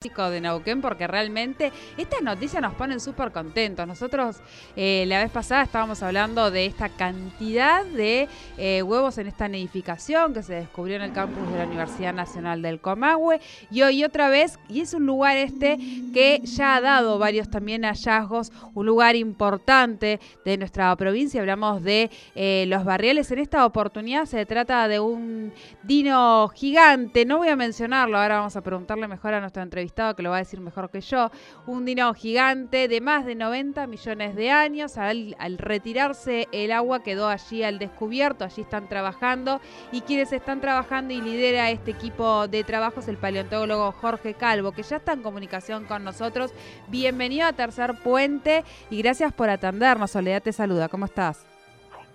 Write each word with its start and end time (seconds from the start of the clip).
de 0.00 0.40
Neuquén 0.40 0.80
porque 0.80 1.06
realmente 1.06 1.72
estas 1.98 2.22
noticias 2.22 2.62
nos 2.62 2.72
ponen 2.72 3.00
súper 3.00 3.32
contentos. 3.32 3.86
Nosotros 3.86 4.38
eh, 4.74 5.04
la 5.06 5.18
vez 5.18 5.30
pasada 5.30 5.62
estábamos 5.62 6.02
hablando 6.02 6.50
de 6.50 6.64
esta 6.64 6.88
cantidad 6.88 7.84
de 7.84 8.26
eh, 8.56 8.82
huevos 8.82 9.18
en 9.18 9.26
esta 9.26 9.46
nidificación 9.46 10.32
que 10.32 10.42
se 10.42 10.54
descubrió 10.54 10.96
en 10.96 11.02
el 11.02 11.12
campus 11.12 11.52
de 11.52 11.58
la 11.58 11.66
Universidad 11.66 12.14
Nacional 12.14 12.62
del 12.62 12.80
Comahue 12.80 13.42
y 13.70 13.82
hoy 13.82 14.02
otra 14.02 14.30
vez, 14.30 14.58
y 14.70 14.80
es 14.80 14.94
un 14.94 15.04
lugar 15.04 15.36
este 15.36 15.76
que 16.14 16.40
ya 16.44 16.76
ha 16.76 16.80
dado 16.80 17.18
varios 17.18 17.50
también 17.50 17.82
hallazgos, 17.82 18.52
un 18.72 18.86
lugar 18.86 19.16
importante 19.16 20.18
de 20.46 20.56
nuestra 20.56 20.96
provincia, 20.96 21.42
hablamos 21.42 21.82
de 21.82 22.10
eh, 22.34 22.64
los 22.68 22.86
barriales. 22.86 23.30
En 23.32 23.38
esta 23.38 23.66
oportunidad 23.66 24.24
se 24.24 24.46
trata 24.46 24.88
de 24.88 24.98
un 24.98 25.52
dino 25.82 26.48
gigante, 26.54 27.26
no 27.26 27.36
voy 27.36 27.48
a 27.48 27.56
mencionarlo, 27.56 28.16
ahora 28.16 28.38
vamos 28.38 28.56
a 28.56 28.62
preguntarle 28.62 29.06
mejor 29.06 29.34
a 29.34 29.40
nuestra 29.40 29.62
entrevista 29.62 29.89
que 29.90 30.22
lo 30.22 30.30
va 30.30 30.36
a 30.36 30.40
decir 30.40 30.60
mejor 30.60 30.90
que 30.90 31.00
yo, 31.00 31.30
un 31.66 31.84
dino 31.84 32.12
gigante 32.14 32.88
de 32.88 33.00
más 33.00 33.26
de 33.26 33.34
90 33.34 33.86
millones 33.86 34.36
de 34.36 34.50
años. 34.50 34.96
Al, 34.96 35.36
retirarse 35.58 36.48
el 36.52 36.72
agua 36.72 37.02
quedó 37.02 37.28
allí 37.28 37.62
al 37.62 37.78
descubierto, 37.78 38.44
allí 38.44 38.62
están 38.62 38.88
trabajando 38.88 39.60
y 39.92 40.02
quienes 40.02 40.32
están 40.32 40.60
trabajando 40.60 41.12
y 41.12 41.20
lidera 41.20 41.70
este 41.70 41.90
equipo 41.90 42.48
de 42.48 42.64
trabajo 42.64 43.00
es 43.00 43.08
el 43.08 43.16
paleontólogo 43.16 43.92
Jorge 43.92 44.34
Calvo, 44.34 44.72
que 44.72 44.82
ya 44.82 44.96
está 44.96 45.12
en 45.12 45.22
comunicación 45.22 45.84
con 45.84 46.04
nosotros. 46.04 46.52
Bienvenido 46.88 47.46
a 47.46 47.52
Tercer 47.52 47.94
Puente 48.02 48.64
y 48.90 49.02
gracias 49.02 49.32
por 49.32 49.50
atendernos. 49.50 50.10
Soledad 50.10 50.42
te 50.42 50.52
saluda, 50.52 50.88
¿cómo 50.88 51.04
estás? 51.04 51.46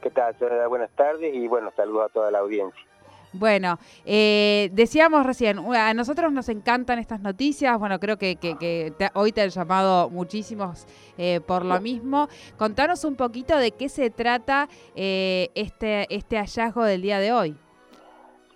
¿Qué 0.01 0.09
tal? 0.11 0.35
Buenas 0.69 0.91
tardes 0.91 1.33
y 1.33 1.47
bueno, 1.47 1.71
saludo 1.75 2.03
a 2.03 2.09
toda 2.09 2.31
la 2.31 2.39
audiencia. 2.39 2.94
Bueno, 3.37 3.79
eh, 4.05 4.69
decíamos 4.71 5.25
recién, 5.25 5.59
a 5.59 5.93
nosotros 5.93 6.31
nos 6.31 6.47
encantan 6.47 6.99
estas 6.99 7.19
noticias, 7.19 7.77
bueno, 7.77 7.99
creo 7.99 8.17
que, 8.17 8.93
hoy 9.13 9.31
te 9.33 9.41
han 9.41 9.49
llamado 9.49 10.09
muchísimos 10.09 10.85
eh, 11.17 11.41
por 11.45 11.65
lo 11.65 11.81
mismo. 11.81 12.29
Contanos 12.57 13.03
un 13.03 13.17
poquito 13.17 13.57
de 13.57 13.71
qué 13.71 13.89
se 13.89 14.09
trata 14.09 14.69
eh, 14.95 15.49
este, 15.53 16.07
este 16.15 16.37
hallazgo 16.37 16.85
del 16.85 17.01
día 17.01 17.19
de 17.19 17.33
hoy. 17.33 17.57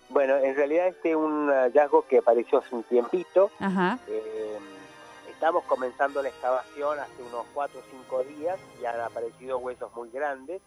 Bueno, 0.08 0.38
en 0.38 0.56
realidad 0.56 0.88
este 0.88 1.12
es 1.12 1.16
un 1.18 1.50
hallazgo 1.50 2.08
que 2.08 2.20
apareció 2.20 2.60
hace 2.60 2.74
un 2.74 2.84
tiempito. 2.84 3.52
estamos 5.30 5.64
comenzando 5.66 6.22
la 6.22 6.30
excavación 6.30 7.00
hace 7.00 7.22
unos 7.22 7.46
4 7.54 7.80
o 7.80 7.84
5 8.08 8.24
días 8.38 8.58
y 8.82 8.86
han 8.86 9.02
aparecido 9.02 9.58
huesos 9.58 9.94
muy 9.94 10.10
grandes. 10.10 10.62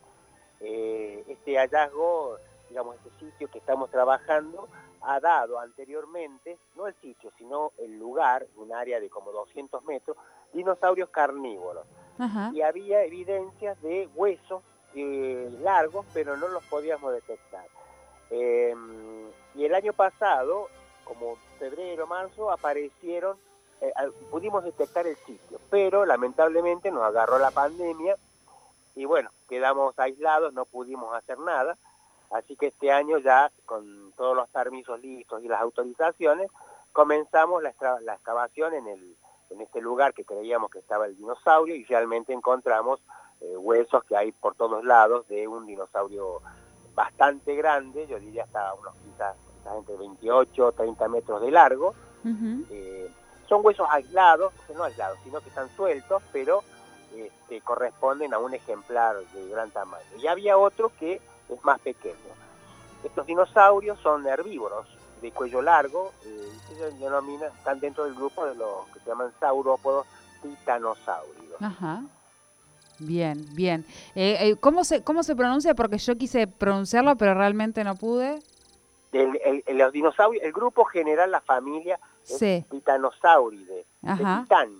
este 0.61 1.57
hallazgo 1.57 2.37
digamos, 2.73 2.97
este 2.97 3.11
sitio 3.27 3.51
que 3.51 3.59
estamos 3.59 3.91
trabajando 3.91 4.67
ha 5.03 5.21
dado 5.21 5.61
anteriormente, 5.61 6.59
no 6.75 6.87
el 6.87 6.95
sitio, 7.03 7.31
sino 7.37 7.73
el 7.77 7.99
lugar, 7.99 8.47
un 8.57 8.73
área 8.73 8.99
de 8.99 9.11
como 9.11 9.31
200 9.31 9.85
metros, 9.85 10.17
dinosaurios 10.55 11.11
carnívoros. 11.11 11.87
Y 12.55 12.63
había 12.63 13.03
evidencias 13.03 13.81
de 13.83 14.09
huesos 14.15 14.63
eh, 14.95 15.51
largos, 15.61 16.07
pero 16.15 16.37
no 16.39 16.49
los 16.49 16.65
podíamos 16.65 17.13
detectar. 17.13 17.67
Em, 18.31 19.29
y 19.55 19.65
el 19.67 19.75
año 19.75 19.93
pasado, 19.93 20.69
como 21.05 21.37
febrero, 21.59 22.07
marzo, 22.07 22.51
aparecieron, 22.51 23.37
eh, 23.83 23.93
pudimos 24.31 24.65
detectar 24.65 25.07
el 25.07 25.17
sitio, 25.17 25.61
pero 25.69 26.07
lamentablemente 26.07 26.91
nos 26.91 27.03
agarró 27.03 27.39
la 27.39 27.51
pandemia 27.51 28.17
y 28.95 29.05
bueno, 29.05 29.31
quedamos 29.49 29.99
aislados, 29.99 30.55
no 30.55 30.65
pudimos 30.65 31.15
hacer 31.15 31.39
nada 31.39 31.77
Así 32.33 32.57
que 32.57 32.69
este 32.69 32.91
año 32.91 33.19
ya, 33.19 33.51
con 33.67 34.13
todos 34.17 34.35
los 34.35 34.49
permisos 34.49 35.01
listos 35.01 35.43
y 35.43 35.49
las 35.49 35.61
autorizaciones, 35.61 36.51
comenzamos 36.93 37.63
la, 37.63 37.71
excavación 38.15 38.75
en, 38.75 38.87
el, 38.87 39.17
en 39.51 39.61
este 39.61 39.81
lugar 39.81 40.15
que 40.15 40.25
creíamos 40.25 40.71
que 40.71 40.79
estaba 40.79 41.07
el 41.07 41.17
dinosaurio 41.17 41.75
y 41.75 41.85
realmente 41.85 42.33
encontramos 42.33 43.01
eh, 43.41 43.57
huesos 43.57 44.05
que 44.05 44.17
hay 44.17 44.33
por 44.33 44.55
todos 44.55 44.85
lados 44.85 45.27
de 45.29 45.47
un 45.49 45.67
dinosaurio 45.67 46.41
bastante 46.95 47.55
grande, 47.55 48.07
yo 48.07 48.19
diría 48.19 48.45
hasta 48.45 48.73
unos 48.75 48.95
quizás, 48.99 49.37
entre 49.77 49.97
28 49.97 50.67
o 50.67 50.73
30 50.73 51.09
metros 51.09 51.41
de 51.41 51.51
largo. 51.51 51.95
Eh, 52.71 53.11
son 53.49 53.65
huesos 53.65 53.87
aislados, 53.91 54.53
no 54.75 54.85
aislados, 54.85 55.19
sino 55.25 55.41
que 55.41 55.49
están 55.49 55.69
sueltos, 55.71 56.23
pero 56.33 56.63
este, 57.15 57.61
corresponden 57.61 58.33
a 58.33 58.39
un 58.39 58.55
ejemplar 58.55 59.17
de 59.17 59.49
gran 59.49 59.71
tamaño. 59.71 60.05
Y 60.19 60.27
había 60.27 60.57
otro 60.57 60.93
que 60.99 61.21
es 61.49 61.65
más 61.65 61.81
pequeño. 61.81 62.17
Estos 63.05 63.27
dinosaurios 63.27 63.99
son 64.01 64.27
herbívoros 64.27 64.87
de 65.21 65.31
cuello 65.31 65.63
largo 65.63 66.13
eh, 66.25 66.53
se 66.77 66.91
denomina, 66.99 67.47
están 67.47 67.81
dentro 67.81 68.05
del 68.05 68.15
grupo 68.15 68.45
de 68.45 68.55
los 68.57 68.87
que 68.93 69.01
se 69.01 69.11
llaman 69.11 69.33
saurópodos 69.39 70.07
titanosáuridos. 70.43 71.63
Ajá. 71.63 72.03
Bien, 72.99 73.47
bien. 73.55 73.85
Eh, 74.15 74.39
eh, 74.41 74.57
¿cómo, 74.57 74.85
se, 74.85 75.03
¿Cómo 75.03 75.23
se 75.23 75.35
pronuncia? 75.35 75.75
Porque 75.75 75.99
yo 75.99 76.17
quise 76.17 76.47
pronunciarlo, 76.47 77.17
pero 77.17 77.35
realmente 77.35 77.85
no 77.85 77.95
pude. 77.95 78.41
El, 79.13 79.63
los 79.69 79.93
dinosaurios, 79.93 80.45
el 80.45 80.53
grupo 80.53 80.85
general, 80.85 81.31
la 81.31 81.41
familia, 81.41 81.99
es 82.25 82.39
sí. 82.39 82.65
Titanosauride, 82.71 83.85
titán. 84.01 84.71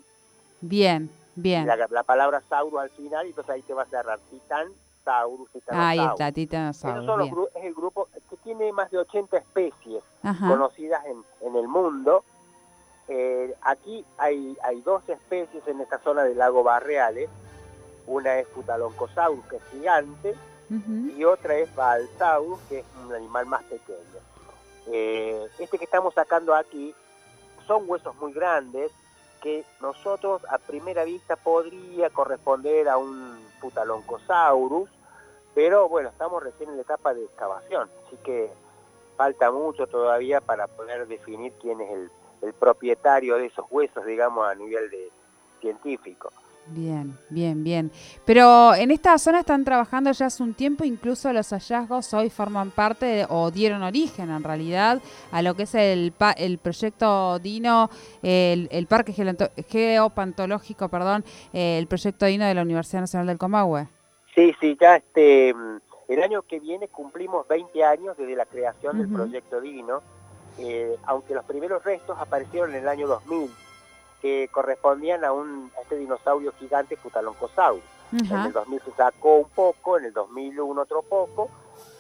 Bien, 0.61 1.11
bien. 1.35 1.67
La, 1.67 1.77
la, 1.77 2.03
palabra 2.03 2.43
sauro 2.49 2.79
al 2.79 2.91
final, 2.91 3.27
y 3.27 3.31
entonces 3.31 3.55
ahí 3.55 3.63
te 3.63 3.75
va 3.75 3.83
a 3.83 3.87
cerrar 3.87 4.19
titán 4.31 4.69
Ahí 5.69 5.99
está, 5.99 6.33
Titanosaurus. 6.33 7.49
es 7.55 7.65
el 7.65 7.75
grupo 7.75 8.09
que 8.31 8.37
tiene 8.39 8.73
más 8.73 8.91
de 8.91 8.99
80 8.99 9.37
especies 9.37 10.03
conocidas 10.23 11.05
en, 11.07 11.23
en, 11.41 11.57
el 11.57 11.69
mundo. 11.69 12.25
Eh, 13.09 13.55
aquí 13.63 14.05
hay, 14.19 14.57
hay 14.63 14.81
dos 14.83 15.09
especies 15.09 15.67
en 15.67 15.81
esta 15.81 15.99
zona 15.99 16.23
del 16.25 16.39
lago 16.39 16.63
Barreales. 16.63 17.29
Una 18.07 18.39
es 18.39 18.49
Futaloncosaurus, 18.49 19.45
que 19.47 19.57
es 19.57 19.63
gigante, 19.71 20.35
y 21.17 21.25
otra 21.25 21.55
es 21.57 21.73
Balsaurus, 21.75 22.59
que 22.69 22.81
es 22.81 22.85
un 23.05 23.15
animal 23.15 23.47
más 23.47 23.63
pequeño. 23.65 23.99
Eh, 24.87 25.47
este 25.59 25.79
que 25.79 25.85
estamos 25.85 26.15
sacando 26.15 26.55
aquí 26.55 26.95
son 27.67 27.85
huesos 27.87 28.17
muy 28.17 28.33
grandes, 28.33 28.91
que 29.43 29.65
nosotros 29.81 30.43
a 30.49 30.59
primera 30.59 31.05
vista 31.05 31.37
podría 31.37 32.09
corresponder 32.11 32.89
a 32.89 32.97
un 32.97 33.45
Putaloncosaurus, 33.61 34.89
pero 35.55 35.89
bueno, 35.89 36.09
estamos 36.09 36.43
recién 36.43 36.71
en 36.71 36.77
la 36.77 36.83
etapa 36.83 37.13
de 37.13 37.25
excavación, 37.25 37.91
así 38.07 38.17
que 38.25 38.51
falta 39.17 39.51
mucho 39.51 39.87
todavía 39.87 40.41
para 40.41 40.67
poder 40.69 41.07
definir 41.07 41.53
quién 41.61 41.81
es 41.81 41.91
el, 41.91 42.11
el 42.41 42.55
propietario 42.55 43.37
de 43.37 43.47
esos 43.47 43.67
huesos, 43.71 44.07
digamos, 44.07 44.49
a 44.49 44.55
nivel 44.55 44.89
de 44.91 45.11
científico. 45.61 46.31
Bien, 46.67 47.19
bien, 47.29 47.65
bien. 47.65 47.91
Pero 48.25 48.75
en 48.75 48.91
esta 48.91 49.19
zona 49.19 49.41
están 49.41 49.65
trabajando 49.65 50.13
ya 50.13 50.27
hace 50.27 50.43
un 50.43 50.55
tiempo, 50.55 50.85
incluso 50.85 51.33
los 51.33 51.51
hallazgos 51.51 52.15
hoy 52.15 52.31
forman 52.31 52.71
parte 52.71 53.27
o 53.29 53.51
dieron 53.51 53.83
origen 53.83 54.31
en 54.31 54.43
realidad 54.45 55.03
a 55.33 55.43
lo 55.43 55.55
que 55.55 55.65
es 55.65 55.75
el, 55.75 56.15
el 56.37 56.59
proyecto 56.59 57.39
Dino, 57.41 57.91
el, 58.23 58.69
el 58.71 58.87
Parque 58.87 59.13
Geopantológico, 59.69 60.89
perdón, 60.89 61.25
el 61.53 61.87
proyecto 61.89 62.27
Dino 62.27 62.47
de 62.47 62.55
la 62.55 62.63
Universidad 62.63 63.01
Nacional 63.01 63.27
del 63.27 63.39
Comahue. 63.39 63.89
Sí, 64.35 64.55
sí, 64.61 64.77
ya 64.81 64.97
este, 64.97 65.51
el 66.09 66.23
año 66.23 66.43
que 66.43 66.61
viene 66.61 66.89
cumplimos 66.89 67.47
20 67.49 67.85
años 67.85 68.17
desde 68.17 68.37
la 68.37 68.47
creación 68.47 68.99
del 68.99 69.09
proyecto 69.13 69.61
Dino, 69.61 70.01
eh, 70.59 70.97
aunque 71.05 71.35
los 71.35 71.45
primeros 71.45 71.85
restos 71.85 72.17
aparecieron 72.19 72.71
en 72.71 72.83
el 72.83 72.89
año 72.89 73.09
2000 73.09 73.51
que 74.23 74.49
correspondían 74.53 75.25
a, 75.25 75.33
un, 75.33 75.71
este 75.83 75.97
dinosaurio 75.97 76.53
gigante 76.53 76.97
Futaloncosaurus. 76.97 77.83
En 78.13 78.31
el 78.31 78.53
2000 78.53 78.83
se 78.83 78.93
sacó 78.93 79.37
un 79.39 79.49
poco, 79.49 79.99
en 79.99 80.05
el 80.05 80.13
2001 80.13 80.81
otro 80.81 81.03
poco, 81.03 81.51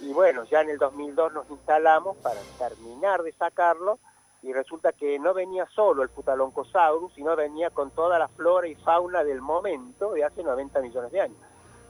y 0.00 0.12
bueno, 0.12 0.44
ya 0.44 0.60
en 0.60 0.70
el 0.70 0.78
2002 0.78 1.32
nos 1.32 1.50
instalamos 1.50 2.16
para 2.18 2.38
terminar 2.58 3.22
de 3.22 3.32
sacarlo, 3.32 3.98
y 4.42 4.52
resulta 4.52 4.92
que 4.92 5.18
no 5.18 5.34
venía 5.34 5.66
solo 5.74 6.02
el 6.02 6.10
Futaloncosaurus, 6.10 7.12
sino 7.14 7.34
venía 7.34 7.70
con 7.70 7.90
toda 7.90 8.18
la 8.18 8.28
flora 8.28 8.68
y 8.68 8.74
fauna 8.74 9.24
del 9.24 9.40
momento 9.40 10.12
de 10.12 10.24
hace 10.24 10.42
90 10.42 10.80
millones 10.80 11.12
de 11.12 11.20
años. 11.20 11.38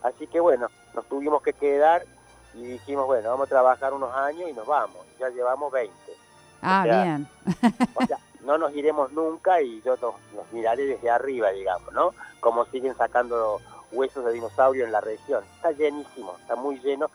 Así 0.03 0.27
que 0.27 0.41
bueno, 0.41 0.69
nos 0.95 1.06
tuvimos 1.06 1.43
que 1.43 1.53
quedar 1.53 2.05
y 2.55 2.65
dijimos, 2.65 3.06
bueno, 3.06 3.31
vamos 3.31 3.47
a 3.47 3.51
trabajar 3.51 3.95
unos 3.95 4.15
años 4.15 4.51
y 4.51 4.53
nos 4.53 4.67
vamos. 4.67 4.99
Ya 5.19 5.31
llevamos 5.31 5.73
20. 5.73 5.95
Ah, 6.61 6.85
bien. 6.85 7.29
o 7.95 8.06
sea, 8.06 8.19
no 8.44 8.59
nos 8.59 8.75
iremos 8.75 9.12
nunca 9.12 9.61
y 9.62 9.81
yo 9.83 9.97
nos, 9.97 10.15
miraré 10.53 10.87
desde 10.87 11.11
arriba, 11.11 11.50
digamos, 11.50 11.93
¿no? 11.93 12.12
Como 12.41 12.65
siguen 12.67 12.97
sacando 12.97 13.61
huesos 13.93 14.25
de 14.25 14.33
dinosaurio 14.33 14.85
en 14.85 14.93
la 14.93 15.00
región. 15.00 15.44
Está 15.56 15.73
llenísimo, 15.73 16.35
está 16.41 16.56
muy 16.56 16.79
lleno 16.81 17.09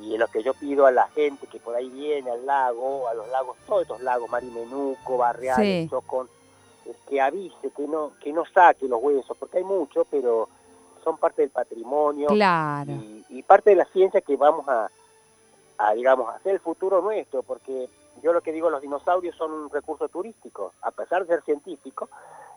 y 0.00 0.16
lo 0.16 0.26
que 0.28 0.42
yo 0.42 0.54
pido 0.54 0.86
a 0.86 0.90
la 0.90 1.06
gente 1.08 1.46
que 1.46 1.58
por 1.58 1.76
ahí 1.76 1.88
viene 1.90 2.30
al 2.30 2.46
lago, 2.46 3.08
a 3.08 3.14
los 3.14 3.28
lagos, 3.28 3.56
todos 3.66 3.82
estos 3.82 4.00
lagos, 4.00 4.30
Marimenuco, 4.30 5.18
Barreales, 5.18 5.90
Chocón, 5.90 6.28
es 6.86 6.96
que 7.08 7.20
avise, 7.20 7.70
que 7.76 7.86
no, 7.86 8.12
que 8.20 8.32
no 8.32 8.44
saque 8.46 8.88
los 8.88 9.02
huesos, 9.02 9.36
porque 9.36 9.58
hay 9.58 9.64
muchos, 9.64 10.06
pero 10.10 10.48
son 11.04 11.18
parte 11.18 11.42
del 11.42 11.50
patrimonio 11.50 12.28
claro. 12.28 12.92
y, 13.28 13.42
parte 13.42 13.70
de 13.70 13.76
la 13.76 13.84
ciencia 13.86 14.20
que 14.20 14.36
vamos 14.36 14.66
a, 14.68 14.88
a, 15.78 15.92
digamos, 15.94 16.34
hacer 16.34 16.54
el 16.54 16.60
futuro 16.60 17.02
nuestro, 17.02 17.42
porque 17.42 17.88
yo 18.22 18.32
lo 18.32 18.40
que 18.40 18.52
digo, 18.52 18.70
los 18.70 18.82
dinosaurios 18.82 19.36
son 19.36 19.52
un 19.52 19.70
recurso 19.70 20.08
turístico, 20.08 20.72
a 20.82 20.90
pesar 20.90 21.22
de 21.22 21.34
ser 21.34 21.42
científico, 21.42 22.08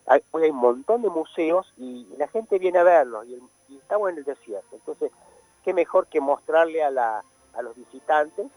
hay, 0.05 0.21
hay 0.33 0.49
un 0.49 0.57
montón 0.57 1.01
de 1.01 1.09
museos 1.09 1.71
y, 1.77 2.07
la 2.17 2.27
gente 2.27 2.59
viene 2.59 2.79
a 2.79 2.83
verlos 2.83 3.25
y, 3.27 3.41
estamos 3.75 4.09
en 4.09 4.17
el 4.17 4.23
desierto. 4.23 4.75
Entonces, 4.75 5.11
qué 5.63 5.73
mejor 5.73 6.07
que 6.07 6.19
mostrarle 6.19 6.83
a, 6.83 6.89
la, 6.89 7.23
a 7.53 7.61
los 7.61 7.75
visitantes 7.75 8.47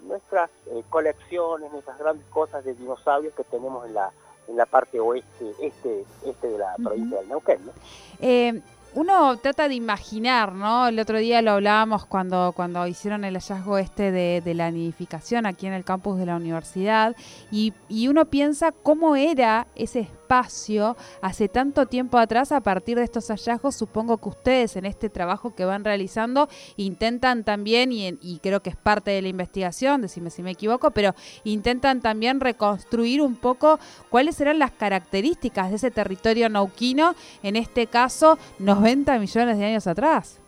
nuestras 0.00 0.50
eh, 0.66 0.82
colecciones, 0.88 1.72
nuestras 1.72 1.98
grandes 1.98 2.26
cosas 2.28 2.64
de 2.64 2.74
dinosaurios 2.74 3.34
que 3.34 3.44
tenemos 3.44 3.86
en 3.86 3.94
la, 3.94 4.12
en 4.46 4.56
la 4.56 4.66
parte 4.66 5.00
oeste, 5.00 5.52
este, 5.60 6.04
este 6.24 6.48
de 6.48 6.58
la 6.58 6.74
provincia 6.76 7.18
del 7.18 7.28
Neuquén. 7.28 7.66
¿no? 7.66 7.72
Eh, 8.20 8.62
uno 8.94 9.36
trata 9.38 9.68
de 9.68 9.74
imaginar, 9.74 10.52
¿no? 10.54 10.88
El 10.88 10.98
otro 10.98 11.18
día 11.18 11.42
lo 11.42 11.52
hablábamos 11.52 12.06
cuando, 12.06 12.52
cuando 12.54 12.86
hicieron 12.86 13.24
el 13.24 13.34
hallazgo 13.34 13.78
este 13.78 14.10
de, 14.10 14.42
de 14.44 14.54
la 14.54 14.70
nidificación 14.70 15.46
aquí 15.46 15.66
en 15.66 15.72
el 15.72 15.84
campus 15.84 16.18
de 16.18 16.26
la 16.26 16.36
universidad 16.36 17.14
y, 17.50 17.72
y 17.88 18.08
uno 18.08 18.26
piensa 18.26 18.72
cómo 18.72 19.16
era 19.16 19.66
ese 19.74 20.08
espacio 20.28 20.94
hace 21.22 21.48
tanto 21.48 21.86
tiempo 21.86 22.18
atrás 22.18 22.52
a 22.52 22.60
partir 22.60 22.98
de 22.98 23.04
estos 23.04 23.28
hallazgos. 23.28 23.74
Supongo 23.74 24.18
que 24.18 24.28
ustedes 24.28 24.76
en 24.76 24.84
este 24.84 25.08
trabajo 25.08 25.54
que 25.54 25.64
van 25.64 25.84
realizando 25.84 26.48
intentan 26.76 27.44
también, 27.44 27.92
y, 27.92 28.18
y 28.20 28.38
creo 28.40 28.60
que 28.60 28.68
es 28.68 28.76
parte 28.76 29.10
de 29.10 29.22
la 29.22 29.28
investigación, 29.28 30.02
decime 30.02 30.28
si 30.28 30.42
me 30.42 30.50
equivoco, 30.50 30.90
pero 30.90 31.14
intentan 31.44 32.02
también 32.02 32.40
reconstruir 32.40 33.22
un 33.22 33.36
poco 33.36 33.78
cuáles 34.10 34.38
eran 34.42 34.58
las 34.58 34.72
características 34.72 35.70
de 35.70 35.76
ese 35.76 35.90
territorio 35.90 36.50
nauquino, 36.50 37.14
en 37.42 37.56
este 37.56 37.86
caso 37.86 38.38
90 38.58 39.18
millones 39.18 39.58
de 39.58 39.64
años 39.64 39.86
atrás. 39.86 40.40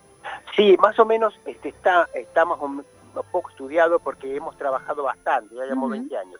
Sí, 0.55 0.77
más 0.79 0.99
o 0.99 1.05
menos 1.05 1.33
este, 1.47 1.69
está, 1.69 2.07
estamos 2.13 2.61
un 2.61 2.85
poco 3.31 3.49
estudiado 3.49 3.97
porque 3.97 4.35
hemos 4.35 4.55
trabajado 4.57 5.01
bastante, 5.01 5.55
ya 5.55 5.63
llevamos 5.63 5.89
20 5.89 6.17
años 6.17 6.39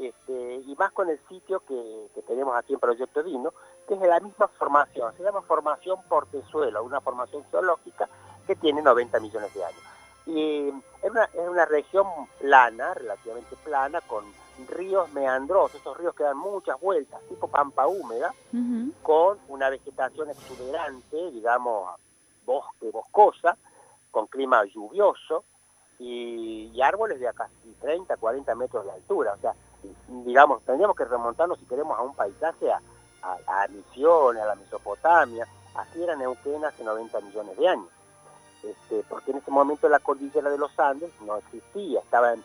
este, 0.00 0.56
y 0.66 0.74
más 0.76 0.92
con 0.92 1.08
el 1.08 1.20
sitio 1.28 1.60
que, 1.60 2.08
tenemos 2.26 2.56
aquí 2.56 2.74
en 2.74 2.80
Proyecto 2.80 3.22
Dino, 3.22 3.52
que 3.86 3.94
es 3.94 4.00
de 4.00 4.08
la 4.08 4.20
misma 4.20 4.48
formación, 4.48 5.14
se 5.16 5.22
llama 5.22 5.42
Formación 5.42 6.02
Portezuelo, 6.08 6.82
una 6.82 7.00
formación 7.00 7.44
geológica 7.50 8.08
que 8.46 8.56
tiene 8.56 8.82
90 8.82 9.20
millones 9.20 9.54
de 9.54 9.64
años. 9.64 9.82
Y 10.26 10.68
es 11.02 11.10
una, 11.10 11.24
es 11.24 11.48
una 11.48 11.64
región 11.66 12.06
plana, 12.40 12.94
relativamente 12.94 13.56
plana, 13.62 14.00
con 14.00 14.24
ríos 14.68 15.12
meandrosos, 15.12 15.80
esos 15.80 15.96
ríos 15.96 16.14
que 16.14 16.24
dan 16.24 16.38
muchas 16.38 16.80
vueltas, 16.80 17.20
tipo 17.28 17.48
pampa 17.48 17.86
húmeda, 17.86 18.32
con 19.02 19.38
una 19.48 19.68
vegetación 19.68 20.30
exuberante, 20.30 21.30
digamos, 21.30 21.90
bosque, 22.44 22.90
boscosa, 22.90 23.56
con 24.10 24.26
clima 24.26 24.64
lluvioso, 24.64 25.44
y, 25.98 26.70
y, 26.74 26.82
árboles 26.82 27.20
de 27.20 27.32
casi 27.34 27.72
30, 27.80 28.16
40 28.16 28.54
metros 28.56 28.84
de 28.84 28.92
altura. 28.92 29.34
O 29.34 29.38
sea, 29.38 29.54
digamos, 30.08 30.62
tendríamos 30.62 30.96
que 30.96 31.04
remontarnos 31.04 31.58
si 31.58 31.66
queremos 31.66 31.98
a 31.98 32.02
un 32.02 32.14
paisaje 32.14 32.70
a, 32.70 32.80
a, 33.22 33.68
Misiones, 33.68 34.42
a 34.42 34.46
la 34.46 34.54
Mesopotamia, 34.54 35.46
así 35.74 36.02
era 36.02 36.16
Neuquén 36.16 36.64
hace 36.64 36.84
90 36.84 37.20
millones 37.20 37.56
de 37.56 37.68
años. 37.68 37.88
Este, 38.62 39.04
porque 39.08 39.32
en 39.32 39.38
ese 39.38 39.50
momento 39.50 39.88
la 39.88 39.98
cordillera 39.98 40.50
de 40.50 40.58
los 40.58 40.78
Andes 40.78 41.12
no 41.20 41.36
existía, 41.36 42.00
estaba 42.00 42.32
en, 42.32 42.42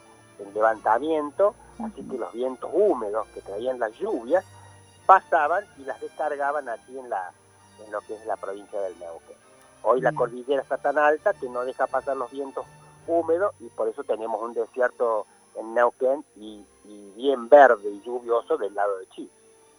levantamiento, 0.54 1.54
así 1.84 2.02
que 2.02 2.18
los 2.18 2.32
vientos 2.32 2.70
húmedos 2.74 3.28
que 3.34 3.42
traían 3.42 3.78
las 3.78 3.92
lluvias 4.00 4.46
pasaban 5.06 5.66
y 5.78 5.84
las 5.84 6.00
descargaban 6.00 6.70
aquí 6.70 6.98
en, 6.98 7.10
la, 7.10 7.34
en 7.86 7.92
lo 7.92 8.00
que 8.02 8.16
es 8.16 8.26
la 8.26 8.38
provincia 8.38 8.80
del 8.80 8.98
Neuquén. 9.00 9.36
Hoy 9.84 10.00
la 10.00 10.14
cordillera 10.14 10.62
está 10.62 10.78
tan 10.78 10.98
alta 10.98 11.34
que 11.34 11.50
no 11.50 11.66
deja 11.66 11.88
pasar 11.88 12.16
los 12.16 12.32
vientos 12.32 12.66
húmedos 13.08 13.54
y 13.60 13.68
por 13.68 13.90
eso 13.90 14.04
tenemos 14.04 14.42
un 14.42 14.54
desierto 14.54 15.26
en 15.60 15.74
Neuquén 15.74 16.24
y, 16.36 16.66
bien 17.16 17.50
verde 17.50 17.90
y 17.90 18.02
lluvioso 18.02 18.58
del 18.58 18.74
lado 18.74 18.98
de 18.98 19.08
Chile. 19.10 19.30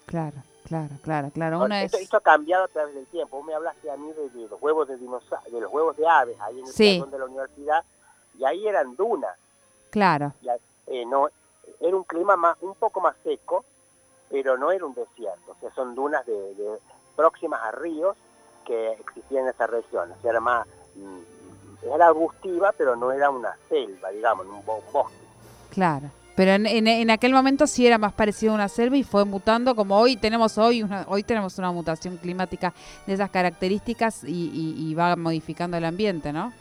Claro, 0.06 0.36
claro, 0.64 0.94
claro, 1.02 1.30
claro. 1.30 1.66
esto, 1.66 2.16
ha 2.18 2.20
cambiado 2.20 2.64
a 2.64 2.68
través 2.68 2.94
del 2.94 3.06
tiempo. 3.06 3.38
Vos 3.38 3.46
me 3.46 3.54
hablaste 3.54 3.90
a 3.90 3.96
mí 3.96 4.12
de, 4.12 4.46
los 4.48 4.60
huevos 4.60 4.86
de 4.86 4.96
de 4.96 5.60
los 5.60 5.72
huevos 5.72 5.96
de 5.96 6.06
aves 6.06 6.38
ahí 6.40 6.60
en 6.60 6.66
el 6.66 6.72
sí. 6.72 7.02
de 7.10 7.18
la 7.18 7.24
universidad 7.24 7.84
y 8.38 8.44
ahí 8.44 8.66
eran 8.66 8.94
dunas. 8.94 9.36
Claro. 9.90 10.34
Eh, 10.86 11.04
no, 11.06 11.28
era 11.80 11.96
un 11.96 12.04
clima 12.04 12.36
más, 12.36 12.56
un 12.60 12.74
poco 12.74 13.00
más 13.00 13.16
seco, 13.24 13.64
pero 14.28 14.56
no 14.56 14.70
era 14.70 14.86
un 14.86 14.94
desierto. 14.94 15.52
O 15.52 15.60
sea, 15.60 15.70
son 15.72 15.94
dunas 15.94 16.24
de, 16.26 16.78
próximas 17.16 17.60
a 17.62 17.72
ríos 17.72 18.16
que 18.64 18.92
existían 18.92 19.44
en 19.44 19.50
esa 19.50 19.66
región. 19.66 20.12
O 20.12 20.20
sea, 20.20 20.30
era 20.30 20.40
más, 20.40 20.66
mm, 20.94 21.88
era 21.92 22.06
arbustiva, 22.06 22.72
pero 22.76 22.96
no 22.96 23.10
era 23.12 23.30
una 23.30 23.56
selva, 23.68 24.10
digamos, 24.10 24.46
un 24.46 24.64
bosque. 24.64 25.29
Claro. 25.70 26.10
Pero 26.36 26.52
en, 26.52 26.66
en, 26.66 27.10
aquel 27.10 27.34
momento 27.34 27.66
sí 27.66 27.86
era 27.86 27.98
más 27.98 28.14
parecido 28.14 28.52
a 28.52 28.54
una 28.54 28.68
selva 28.68 28.96
y 28.96 29.04
fue 29.04 29.26
mutando 29.26 29.74
como 29.74 29.98
hoy 29.98 30.16
tenemos 30.16 30.56
hoy 30.56 30.82
una, 30.82 31.04
hoy 31.08 31.22
tenemos 31.22 31.58
una 31.58 31.70
mutación 31.70 32.16
climática 32.16 32.72
de 33.06 33.12
esas 33.12 33.28
características 33.30 34.24
y, 34.24 34.94
va 34.94 35.16
modificando 35.16 35.76
el 35.76 35.84
ambiente, 35.84 36.32
¿no? 36.32 36.52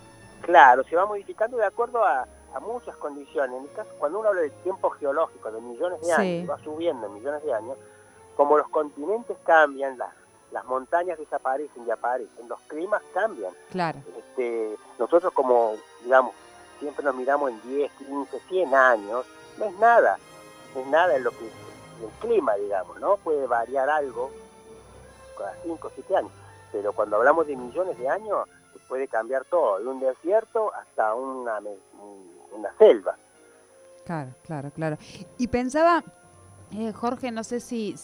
Claro, 0.42 0.84
se 0.84 0.96
va 0.96 1.06
modificando 1.06 1.56
de 1.56 1.66
acuerdo 1.66 2.04
a, 2.04 2.28
muchas 2.62 2.98
condiciones. 2.98 3.56
En 3.58 3.68
caso, 3.68 3.90
cuando 4.00 4.20
uno 4.20 4.30
habla 4.30 4.42
de 4.42 4.50
tiempo 4.50 4.90
geológico, 4.90 5.50
de 5.50 5.62
millones 5.62 6.02
de 6.02 6.12
años, 6.12 6.50
va 6.50 6.58
subiendo 6.62 7.08
millones 7.08 7.42
de 7.46 7.54
años, 7.54 7.78
como 8.36 8.58
los 8.58 8.68
continentes 8.68 9.38
cambian, 9.46 9.98
las, 9.98 10.10
las 10.52 10.66
montañas 10.66 11.18
desaparecen 11.18 11.88
y 11.88 11.92
aparecen, 11.92 12.50
los 12.50 12.60
climas 12.62 13.02
cambian. 13.14 13.54
Claro. 13.70 14.00
Este, 14.18 14.76
nosotros 14.98 15.32
como, 15.32 15.76
digamos, 16.04 16.34
siempre 16.80 17.04
nos 17.04 17.16
miramos 17.16 17.52
en 17.52 17.62
10, 17.62 17.92
15, 17.92 18.40
100 18.50 18.76
años, 18.76 19.26
no 19.58 19.66
es 19.66 19.78
nada, 19.80 20.18
no 20.74 20.82
es 20.82 20.88
nada 20.88 21.16
en 21.16 21.24
lo 21.24 21.32
que 21.32 21.46
el 21.46 22.10
clima, 22.22 22.56
digamos, 22.56 23.00
¿no? 23.00 23.18
Puede 23.18 23.46
variar 23.46 23.90
algo 23.90 24.32
cada 25.38 25.56
5 25.64 25.88
o 25.88 25.92
7 25.94 26.16
años, 26.16 26.32
pero 26.72 26.94
cuando 26.94 27.18
hablamos 27.18 27.48
de 27.48 27.56
millones 27.56 27.98
de 27.98 28.10
años, 28.10 28.48
puede 28.88 29.08
cambiar 29.08 29.46
todo, 29.46 29.80
de 29.80 29.88
un 29.88 30.00
desierto 30.00 30.74
hasta 30.74 31.14
una, 31.14 31.60
una 32.52 32.74
selva. 32.78 33.16
Claro, 34.06 34.32
claro, 34.44 34.72
claro. 34.72 34.98
Y 35.38 35.48
pensaba 35.48 36.04
eh, 36.72 36.94
Jorge, 36.94 37.32
no 37.32 37.44
sé 37.44 37.62
si, 37.62 37.96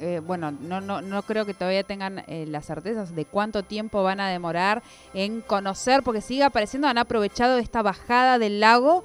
eh, 0.00 0.22
bueno, 0.24 0.50
no, 0.50 1.22
creo 1.24 1.44
que 1.44 1.52
todavía 1.52 1.82
tengan 1.82 2.24
eh, 2.26 2.46
las 2.48 2.64
certezas 2.64 3.14
de 3.14 3.26
cuánto 3.26 3.62
tiempo 3.62 4.02
van 4.02 4.20
a 4.20 4.30
demorar 4.30 4.82
en 5.12 5.42
conocer, 5.42 6.02
porque 6.02 6.22
sigue 6.22 6.42
apareciendo, 6.42 6.88
han 6.88 6.96
aprovechado 6.96 7.58
esta 7.58 7.82
bajada 7.82 8.38
del 8.38 8.60
lago, 8.60 9.04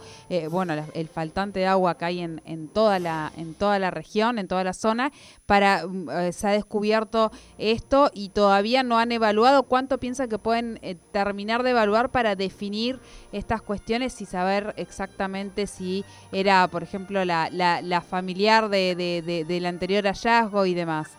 bueno, 0.49 0.73
el 0.93 1.07
faltante 1.09 1.59
de 1.59 1.67
agua 1.67 1.97
que 1.97 2.05
hay 2.05 2.19
en, 2.21 2.41
en, 2.45 2.69
toda 2.69 2.99
la, 2.99 3.33
en 3.35 3.53
toda 3.53 3.79
la 3.79 3.91
región, 3.91 4.39
en 4.39 4.47
toda 4.47 4.63
la 4.63 4.73
zona, 4.73 5.11
para 5.45 5.85
mm, 5.85 6.31
se 6.31 6.47
ha 6.47 6.51
descubierto 6.51 7.31
esto 7.57 8.11
y 8.13 8.29
todavía 8.29 8.81
no 8.81 8.97
han 8.97 9.11
evaluado 9.11 9.63
cuánto 9.63 9.97
piensan 9.97 10.29
que 10.29 10.37
pueden 10.37 10.79
terminar 11.11 11.63
de 11.63 11.71
evaluar 11.71 12.11
para 12.11 12.37
definir 12.37 12.99
estas 13.33 13.61
cuestiones 13.61 14.21
y 14.21 14.25
saber 14.25 14.73
exactamente 14.77 15.67
si 15.67 16.05
era, 16.31 16.65
por 16.69 16.81
ejemplo, 16.81 17.25
la, 17.25 17.49
la, 17.51 17.81
la 17.81 17.99
familiar 17.99 18.69
de 18.69 18.95
del 19.01 19.65
anterior 19.65 20.03
hallazgo 20.05 20.65
y 20.65 20.73
demás? 20.73 21.17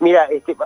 Mira, 0.00 0.24
este, 0.26 0.56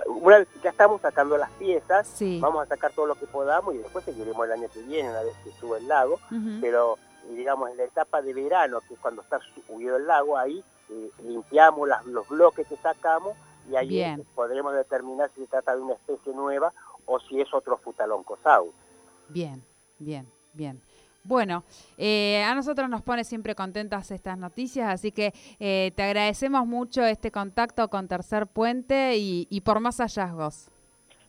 ya 0.63 0.69
estamos 0.69 1.01
sacando 1.01 1.37
las 1.37 1.51
piezas, 1.51 2.17
vamos 2.39 2.63
a 2.63 2.67
sacar 2.67 2.91
todo 2.93 3.07
lo 3.07 3.15
que 3.15 3.27
podamos 3.27 3.75
y 3.75 3.79
después 3.79 4.05
seguiremos 4.05 4.45
el 4.45 4.53
año 4.53 4.69
que 4.73 4.81
viene, 4.83 5.09
una 5.09 5.23
vez 5.23 5.35
que 5.43 5.51
sube 5.51 5.79
el 5.79 5.87
lago, 5.87 6.19
pero 6.61 6.97
digamos 7.29 7.71
en 7.71 7.77
la 7.77 7.83
etapa 7.83 8.21
de 8.21 8.33
verano, 8.33 8.79
que 8.87 8.93
es 8.93 8.99
cuando 8.99 9.21
está 9.21 9.39
subido 9.67 9.97
el 9.97 10.07
lago, 10.07 10.37
ahí 10.37 10.63
eh, 10.89 11.09
limpiamos 11.23 11.89
los 12.05 12.27
bloques 12.27 12.67
que 12.67 12.77
sacamos 12.77 13.35
y 13.69 13.75
ahí 13.75 14.23
podremos 14.35 14.73
determinar 14.73 15.29
si 15.35 15.41
se 15.41 15.47
trata 15.47 15.75
de 15.75 15.81
una 15.81 15.93
especie 15.93 16.33
nueva 16.33 16.73
o 17.05 17.19
si 17.19 17.41
es 17.41 17.53
otro 17.53 17.77
futaloncosaurus. 17.77 18.73
Bien, 19.29 19.63
bien, 19.99 20.27
bien. 20.53 20.81
Bueno, 21.23 21.63
eh, 21.97 22.43
a 22.43 22.55
nosotros 22.55 22.89
nos 22.89 23.03
pone 23.03 23.23
siempre 23.23 23.53
contentas 23.53 24.09
estas 24.09 24.37
noticias, 24.37 24.89
así 24.89 25.11
que 25.11 25.33
eh, 25.59 25.91
te 25.95 26.03
agradecemos 26.03 26.65
mucho 26.65 27.03
este 27.03 27.31
contacto 27.31 27.87
con 27.89 28.07
Tercer 28.07 28.47
Puente 28.47 29.15
y, 29.17 29.61
por 29.61 29.79
más 29.79 29.97
hallazgos. 29.97 30.69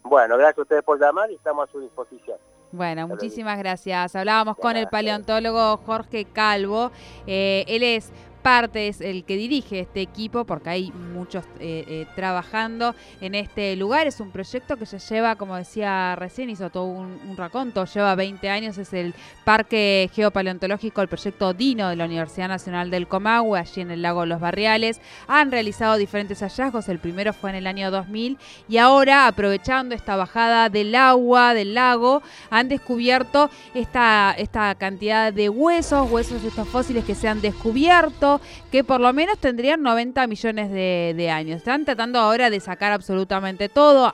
Bueno, 0.03 0.37
gracias 0.37 0.59
a 0.59 0.63
ustedes 0.63 0.83
por 0.83 0.99
llamar 0.99 1.31
y 1.31 1.35
estamos 1.35 1.69
a 1.69 1.73
su 1.73 1.81
disposición. 1.81 2.39
Bueno, 2.73 3.07
muchísimas 3.07 3.59
gracias. 3.59 4.17
Hablábamos 4.17 4.57
con 4.57 4.79
el 4.79 4.89
paleontólogo 4.89 5.77
Jorge 5.77 6.25
Calvo. 6.25 6.91
Eh, 7.27 7.65
él 7.69 7.83
es 7.83 8.11
parte, 8.43 8.89
es 8.89 9.01
el 9.01 9.25
que 9.25 9.37
dirige 9.37 9.81
este 9.81 10.01
equipo, 10.01 10.45
porque 10.45 10.71
hay 10.71 10.91
muchos 10.91 11.45
eh, 11.61 11.85
eh, 11.89 12.07
trabajando 12.15 12.95
en 13.21 13.35
este 13.35 13.75
lugar. 13.77 14.07
Es 14.07 14.21
un 14.21 14.31
proyecto 14.31 14.77
que 14.77 14.85
ya 14.85 14.99
lleva, 14.99 15.37
como 15.37 15.57
decía 15.57 16.17
recién, 16.17 16.51
hizo 16.51 16.69
todo 16.71 16.85
un, 16.85 17.37
raconto, 17.37 17.85
lleva 17.87 18.15
20 18.15 18.49
años, 18.51 18.77
es 18.79 18.93
el 18.93 19.15
Parque 19.45 20.11
Geopaleontológico, 20.13 21.01
el 21.01 21.09
proyecto 21.09 21.55
DINO 21.55 21.89
de 21.89 21.97
la 21.97 22.05
Universidad 22.05 22.49
Nacional 22.49 22.91
del 22.91 23.09
Comahue, 23.09 23.59
allí 23.59 23.81
en 23.81 23.91
el 23.91 24.03
lago 24.03 24.27
Los 24.27 24.41
Barriales. 24.41 25.01
Han 25.29 25.51
realizado 25.51 25.97
diferentes 25.97 26.41
hallazgos, 26.41 26.89
el 26.89 26.99
primero 26.99 27.33
fue 27.33 27.51
en 27.51 27.57
el 27.57 27.67
año 27.67 27.91
2000 27.91 28.39
y 28.69 28.77
ahora, 28.77 29.27
aprovechando 29.27 29.95
esta 29.95 30.17
bajada 30.17 30.69
del 30.69 30.95
agua, 30.95 31.55
del 31.55 31.75
lago, 31.75 32.23
han 32.51 32.69
descubierto 32.69 33.51
esta, 33.75 34.35
esta 34.37 34.75
cantidad 34.75 35.33
de 35.33 35.49
huesos, 35.49 36.11
huesos 36.11 36.43
de 36.43 36.49
estos 36.49 36.69
fósiles 36.69 37.05
que 37.05 37.15
se 37.15 37.29
han 37.29 37.41
descubierto 37.41 38.32
que 38.71 38.85
por 38.85 39.01
lo 39.01 39.13
menos 39.13 39.39
tendrían 39.39 39.83
90 39.83 40.27
millones 40.27 40.71
de, 40.71 41.31
años. 41.31 41.59
Están 41.59 41.85
tratando 41.85 42.19
ahora 42.19 42.51
de 42.51 42.61
sacar 42.61 42.93
absolutamente 42.93 43.69
todo. 43.69 44.13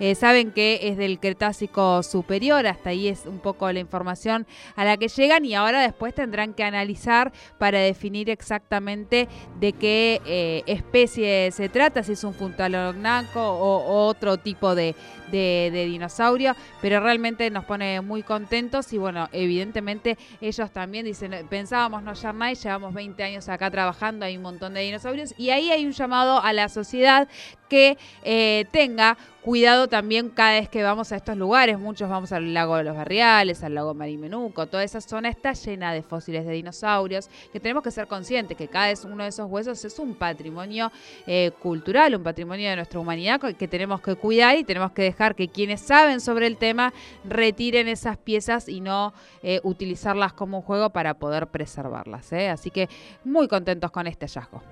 Eh, 0.00 0.14
saben 0.14 0.50
que 0.50 0.80
es 0.82 0.96
del 0.96 1.18
Cretácico 1.18 2.02
superior, 2.02 2.66
hasta 2.66 2.90
ahí 2.90 3.08
es 3.08 3.26
un 3.26 3.38
poco 3.38 3.70
la 3.72 3.80
información 3.80 4.46
a 4.76 4.84
la 4.84 4.96
que 4.96 5.08
llegan 5.08 5.44
y 5.44 5.54
ahora 5.54 5.80
después 5.80 6.14
tendrán 6.14 6.54
que 6.54 6.64
analizar 6.64 7.32
para 7.58 7.78
definir 7.78 8.30
exactamente 8.30 9.28
de 9.58 9.72
qué 9.72 10.20
eh, 10.26 10.62
especie 10.66 11.50
se 11.52 11.68
trata, 11.68 12.02
si 12.02 12.12
es 12.12 12.24
un 12.24 12.34
funtalognaco 12.34 13.40
o, 13.40 14.06
otro 14.06 14.36
tipo 14.38 14.74
de, 14.74 14.94
dinosaurio, 15.30 16.54
pero 16.82 17.00
realmente 17.00 17.50
nos 17.50 17.64
pone 17.64 18.00
muy 18.02 18.22
contentos 18.22 18.92
y 18.92 18.98
bueno, 18.98 19.28
evidentemente 19.32 20.18
ellos 20.42 20.70
también 20.70 21.06
dicen, 21.06 21.46
pensábamos 21.48 22.02
no 22.02 22.12
Yarnay, 22.12 22.54
llevamos 22.54 22.92
20 22.92 23.22
años 23.22 23.41
acá 23.48 23.70
trabajando, 23.70 24.24
hay 24.24 24.36
un 24.36 24.42
montón 24.42 24.74
de 24.74 24.80
dinosaurios 24.80 25.34
y 25.36 25.50
ahí 25.50 25.70
hay 25.70 25.84
un 25.86 25.92
llamado 25.92 26.42
a 26.42 26.52
la 26.52 26.68
sociedad 26.68 27.28
que 27.72 27.96
eh, 28.22 28.66
tenga 28.70 29.16
cuidado 29.40 29.88
también 29.88 30.28
cada 30.28 30.60
vez 30.60 30.68
que 30.68 30.82
vamos 30.82 31.10
a 31.10 31.16
estos 31.16 31.38
lugares. 31.38 31.78
Muchos 31.78 32.10
vamos 32.10 32.30
al 32.30 32.52
lago 32.52 32.76
de 32.76 32.84
los 32.84 32.94
Barriales, 32.94 33.64
al 33.64 33.74
lago 33.74 33.94
Marimenuco. 33.94 34.66
Toda 34.66 34.84
esa 34.84 35.00
zona 35.00 35.30
está 35.30 35.54
llena 35.54 35.94
de 35.94 36.02
fósiles 36.02 36.44
de 36.44 36.52
dinosaurios 36.52 37.30
que 37.50 37.60
tenemos 37.60 37.82
que 37.82 37.90
ser 37.90 38.08
conscientes 38.08 38.58
que 38.58 38.68
cada 38.68 38.92
uno 39.04 39.22
de 39.22 39.30
esos 39.30 39.50
huesos 39.50 39.82
es 39.86 39.98
un 39.98 40.14
patrimonio 40.14 40.92
eh, 41.26 41.50
cultural, 41.60 42.14
un 42.14 42.22
patrimonio 42.22 42.68
de 42.68 42.76
nuestra 42.76 43.00
humanidad 43.00 43.40
que 43.40 43.68
tenemos 43.68 44.02
que 44.02 44.16
cuidar 44.16 44.58
y 44.58 44.64
tenemos 44.64 44.92
que 44.92 45.04
dejar 45.04 45.34
que 45.34 45.48
quienes 45.48 45.80
saben 45.80 46.20
sobre 46.20 46.48
el 46.48 46.58
tema 46.58 46.92
retiren 47.24 47.88
esas 47.88 48.18
piezas 48.18 48.68
y 48.68 48.82
no 48.82 49.14
eh, 49.42 49.60
utilizarlas 49.62 50.34
como 50.34 50.58
un 50.58 50.62
juego 50.62 50.90
para 50.90 51.14
poder 51.14 51.46
preservarlas. 51.46 52.34
Así 52.34 52.70
que 52.70 52.90
muy 53.24 53.48
contentos 53.48 53.90
con 53.90 54.06
este 54.06 54.26
hallazgo. 54.26 54.62